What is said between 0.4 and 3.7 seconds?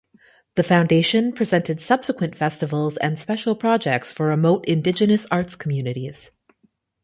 The Foundation presented subsequent festivals and special